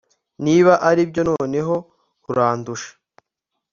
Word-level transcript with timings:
Niba 0.45 0.73
aribyo 0.89 1.21
noneho 1.29 1.75
arandusha 2.29 2.91